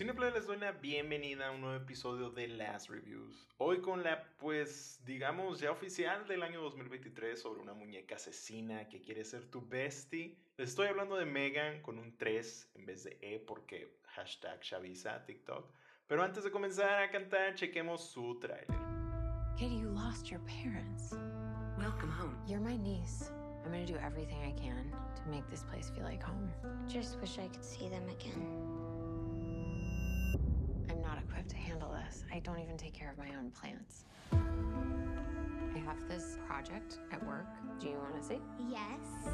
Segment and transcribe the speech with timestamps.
[0.00, 3.46] Cineplay les doy la bienvenida a un nuevo episodio de Last Reviews.
[3.58, 9.02] Hoy con la, pues, digamos, ya oficial del año 2023 sobre una muñeca asesina que
[9.02, 10.38] quiere ser tu bestie.
[10.56, 15.22] Les estoy hablando de Megan con un 3 en vez de E porque hashtag Shavisa
[15.26, 15.70] TikTok.
[16.06, 18.78] Pero antes de comenzar a cantar, chequemos su trailer.
[19.58, 21.14] Katie, you lost your parents.
[21.76, 22.34] Welcome home.
[22.46, 23.30] You're my niece.
[23.66, 26.50] I'm gonna do everything I can to make this place feel like home.
[26.88, 28.79] Just wish I could see them again.
[31.70, 32.24] Handle this.
[32.32, 34.04] I don't even take care of my own plants.
[34.32, 37.46] I have this project at work.
[37.78, 38.40] Do you want to see?
[38.68, 39.30] Yes.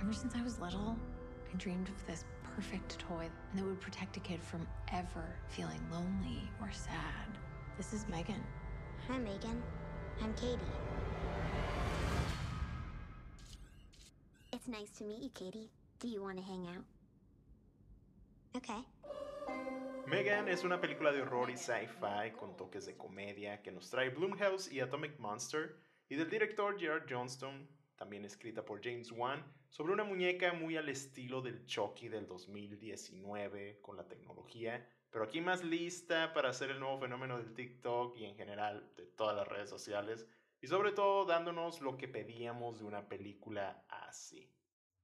[0.00, 0.94] Ever since I was little,
[1.50, 6.42] I dreamed of this perfect toy that would protect a kid from ever feeling lonely
[6.60, 7.38] or sad.
[7.78, 8.42] This is Megan.
[9.08, 9.62] Hi, Megan.
[10.22, 10.60] I'm Katie.
[14.52, 15.70] It's nice to meet you, Katie.
[15.98, 16.84] Do you want to hang out?
[18.54, 18.84] Okay.
[20.12, 24.10] Megan es una película de horror y sci-fi con toques de comedia que nos trae
[24.10, 25.74] Blumhouse y Atomic Monster
[26.06, 30.90] y del director Gerard Johnston, también escrita por James Wan, sobre una muñeca muy al
[30.90, 36.78] estilo del Chucky del 2019 con la tecnología, pero aquí más lista para hacer el
[36.80, 40.26] nuevo fenómeno del TikTok y en general de todas las redes sociales
[40.60, 44.52] y sobre todo dándonos lo que pedíamos de una película así.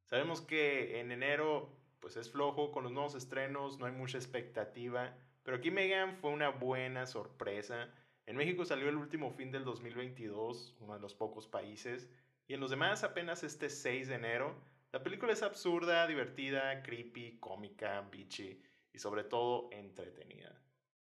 [0.05, 5.17] Sabemos que en enero pues es flojo con los nuevos estrenos, no hay mucha expectativa,
[5.43, 7.89] pero aquí Megan fue una buena sorpresa.
[8.27, 12.11] En México salió el último fin del 2022, uno de los pocos países,
[12.47, 14.55] y en los demás apenas este 6 de enero.
[14.93, 20.59] La película es absurda, divertida, creepy, cómica, bitchy y sobre todo entretenida.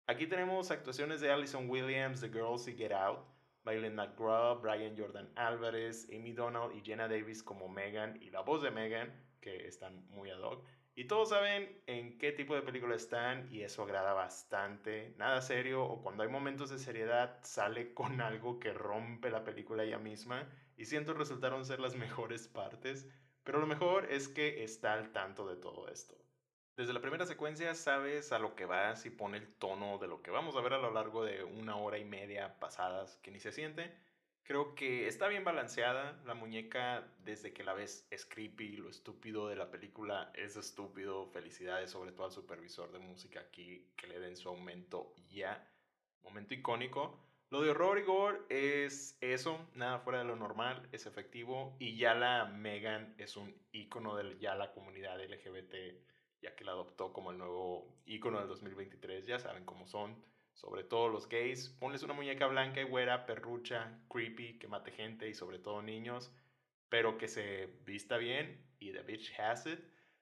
[0.08, 3.20] Aquí tenemos actuaciones de Alison Williams, The Girls y Get Out,
[3.64, 8.64] Maylin McGraw, Brian Jordan Álvarez, Amy Donald y Jenna Davis como Megan y la voz
[8.64, 10.66] de Megan, que están muy ad hoc.
[10.98, 15.14] Y todos saben en qué tipo de película están y eso agrada bastante.
[15.20, 19.84] Nada serio o cuando hay momentos de seriedad sale con algo que rompe la película
[19.84, 23.08] ella misma y siento resultaron ser las mejores partes.
[23.44, 26.18] Pero lo mejor es que está al tanto de todo esto.
[26.76, 30.24] Desde la primera secuencia sabes a lo que vas y pone el tono de lo
[30.24, 33.40] que vamos a ver a lo largo de una hora y media pasadas que ni
[33.40, 33.96] se siente.
[34.48, 36.22] Creo que está bien balanceada.
[36.26, 38.78] La muñeca, desde que la ves, es creepy.
[38.78, 41.28] Lo estúpido de la película es estúpido.
[41.28, 45.70] Felicidades, sobre todo al supervisor de música aquí, que le den su aumento ya.
[46.24, 47.20] Momento icónico.
[47.50, 51.76] Lo de horror y gore es eso, nada fuera de lo normal, es efectivo.
[51.78, 55.76] Y ya la Megan es un icono de ya la comunidad LGBT,
[56.42, 59.26] ya que la adoptó como el nuevo icono del 2023.
[59.26, 60.16] Ya saben cómo son
[60.58, 65.30] sobre todo los gays, ponles una muñeca blanca y güera, perrucha, creepy, que mate gente
[65.30, 66.34] y sobre todo niños,
[66.90, 69.80] pero que se vista bien y The Bitch Has It.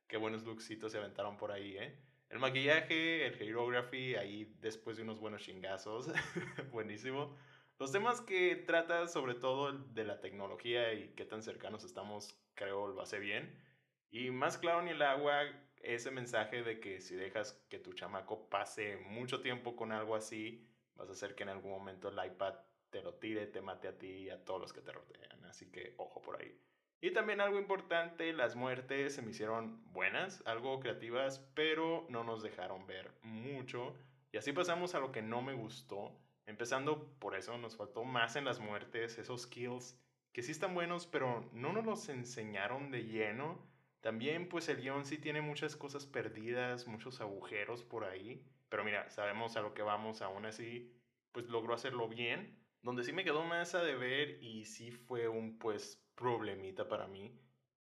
[0.08, 1.98] Qué buenos looksitos se aventaron por ahí, ¿eh?
[2.30, 6.12] El maquillaje, el hierography, ahí después de unos buenos chingazos,
[6.74, 7.34] buenísimo.
[7.80, 12.90] Los temas que trata sobre todo de la tecnología y qué tan cercanos estamos, creo
[12.90, 13.58] lo hace bien.
[14.12, 15.44] Y más claro ni el agua,
[15.86, 20.68] ese mensaje de que si dejas que tu chamaco pase mucho tiempo con algo así,
[20.96, 22.56] vas a hacer que en algún momento el iPad
[22.90, 25.46] te lo tire, te mate a ti y a todos los que te rodean.
[25.46, 26.60] Así que ojo por ahí.
[27.02, 32.42] Y también algo importante, las muertes se me hicieron buenas, algo creativas, pero no nos
[32.42, 33.94] dejaron ver mucho.
[34.32, 36.12] Y así pasamos a lo que no me gustó.
[36.48, 40.00] Empezando por eso, nos faltó más en las muertes, esos kills
[40.32, 43.58] que sí están buenos, pero no nos los enseñaron de lleno
[44.06, 49.10] también pues el guion sí tiene muchas cosas perdidas, muchos agujeros por ahí, pero mira,
[49.10, 50.94] sabemos a lo que vamos, aún así
[51.32, 52.56] pues logró hacerlo bien.
[52.84, 57.36] Donde sí me quedó más a deber y sí fue un pues problemita para mí,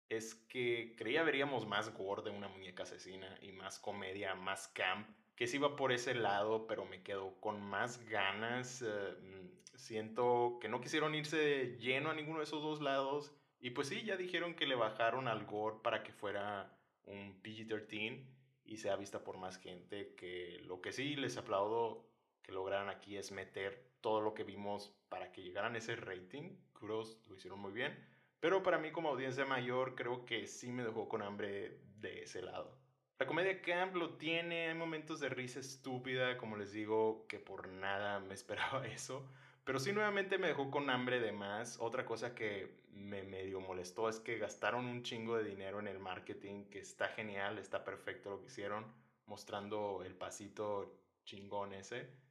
[0.09, 5.09] es que creía veríamos más gore de una muñeca asesina y más comedia, más camp,
[5.35, 8.81] que sí iba por ese lado, pero me quedó con más ganas.
[8.83, 13.71] Eh, mm, siento que no quisieron irse lleno a ninguno de esos dos lados y
[13.71, 18.25] pues sí, ya dijeron que le bajaron al gore para que fuera un PG-13
[18.65, 22.05] y sea vista por más gente, que lo que sí les aplaudo
[22.43, 26.57] que lograran aquí es meter todo lo que vimos para que llegaran a ese rating.
[26.73, 27.97] Kudos lo hicieron muy bien.
[28.41, 32.43] Pero para mí como audiencia mayor creo que sí me dejó con hambre de ese
[32.43, 32.77] lado.
[33.21, 37.69] La comedia camp lo tiene, hay momentos de risa estúpida, como les digo, que por
[37.69, 39.25] nada me esperaba eso.
[39.65, 41.79] Pero sí nuevamente me dejó con hambre de más.
[41.81, 45.99] Otra cosa que me medio molestó es que gastaron un chingo de dinero en el
[45.99, 48.85] marketing, que está genial, está perfecto lo que hicieron,
[49.27, 52.23] mostrando el pasito chingón ese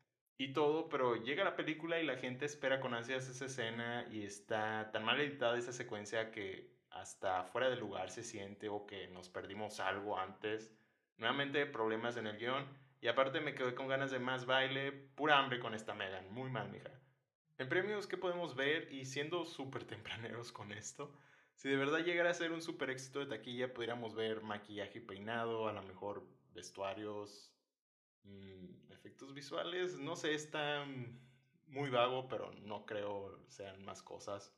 [0.41, 4.23] y todo, pero llega la película y la gente espera con ansias esa escena y
[4.23, 9.07] está tan mal editada esa secuencia que hasta fuera de lugar se siente o que
[9.09, 10.73] nos perdimos algo antes.
[11.17, 12.65] Nuevamente problemas en el guion
[13.01, 16.49] y aparte me quedé con ganas de más baile, pura hambre con esta Megan, muy
[16.49, 16.89] mal mija.
[17.61, 18.91] En premios, ¿qué podemos ver?
[18.91, 21.13] Y siendo súper tempraneros con esto,
[21.53, 25.01] si de verdad llegara a ser un súper éxito de taquilla, pudiéramos ver maquillaje y
[25.01, 26.25] peinado, a lo mejor
[26.55, 27.53] vestuarios,
[28.23, 30.87] mm, efectos visuales, no sé, está
[31.67, 34.51] muy vago, pero no creo sean más cosas.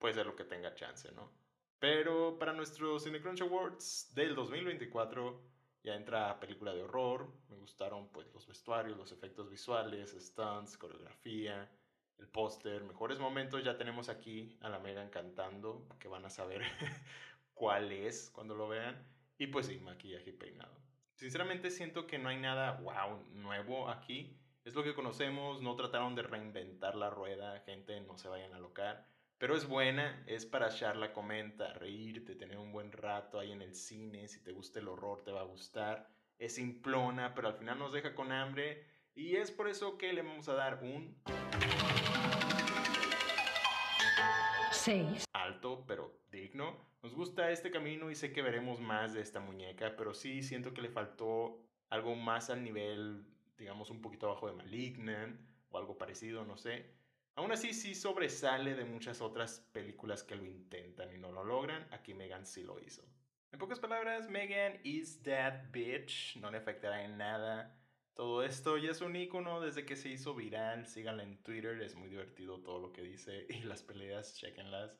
[0.00, 1.30] Puede ser lo que tenga chance, ¿no?
[1.78, 5.40] Pero para nuestros Cinecrunch Awards del 2024
[5.84, 7.32] ya entra película de horror.
[7.48, 11.70] Me gustaron pues los vestuarios, los efectos visuales, stunts, coreografía,
[12.20, 13.64] el póster, mejores momentos.
[13.64, 16.62] Ya tenemos aquí a la Megan cantando, que van a saber
[17.54, 19.02] cuál es cuando lo vean.
[19.38, 20.76] Y pues sí, maquillaje y peinado.
[21.14, 24.36] Sinceramente siento que no hay nada wow nuevo aquí.
[24.64, 28.58] Es lo que conocemos, no trataron de reinventar la rueda, gente, no se vayan a
[28.58, 29.06] locar.
[29.38, 33.62] Pero es buena, es para echar la comenta, reírte, tener un buen rato ahí en
[33.62, 34.28] el cine.
[34.28, 36.10] Si te gusta el horror, te va a gustar.
[36.38, 38.84] Es simplona, pero al final nos deja con hambre.
[39.14, 41.16] Y es por eso que le vamos a dar un.
[44.72, 45.24] 6.
[45.32, 46.88] Alto, pero digno.
[47.02, 50.74] Nos gusta este camino y sé que veremos más de esta muñeca, pero sí siento
[50.74, 53.24] que le faltó algo más al nivel,
[53.56, 55.40] digamos, un poquito abajo de Malignant
[55.70, 56.94] o algo parecido, no sé.
[57.36, 61.86] Aún así, sí sobresale de muchas otras películas que lo intentan y no lo logran.
[61.90, 63.02] Aquí Megan sí lo hizo.
[63.52, 66.36] En pocas palabras, Megan is that bitch.
[66.36, 67.79] No le afectará en nada.
[68.20, 70.86] Todo esto ya es un icono desde que se hizo viral.
[70.86, 74.94] Síganla en Twitter, es muy divertido todo lo que dice y las peleas, chequenlas.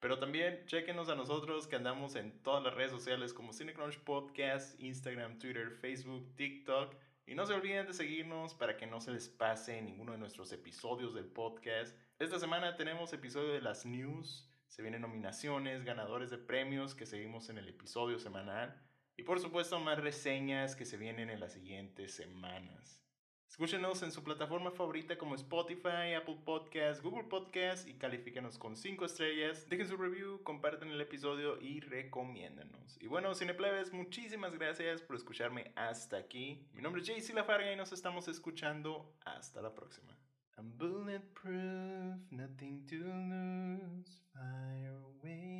[0.00, 4.78] Pero también chequenos a nosotros que andamos en todas las redes sociales como Cinecrunch Podcast,
[4.82, 6.94] Instagram, Twitter, Facebook, TikTok.
[7.26, 10.52] Y no se olviden de seguirnos para que no se les pase ninguno de nuestros
[10.52, 11.96] episodios del podcast.
[12.18, 17.48] Esta semana tenemos episodio de las news, se vienen nominaciones, ganadores de premios que seguimos
[17.48, 18.78] en el episodio semanal
[19.18, 23.02] y por supuesto más reseñas que se vienen en las siguientes semanas.
[23.48, 29.04] Escúchenos en su plataforma favorita como Spotify, Apple Podcasts, Google Podcasts y califíquenos con 5
[29.04, 29.68] estrellas.
[29.68, 32.96] Dejen su review, compartan el episodio y recomiéndenos.
[33.00, 36.68] Y bueno, Cineplebes, muchísimas gracias por escucharme hasta aquí.
[36.72, 39.16] Mi nombre es JC Lafarga y nos estamos escuchando.
[39.24, 40.16] Hasta la próxima.
[40.56, 45.58] I'm bulletproof, nothing to lose, fire away.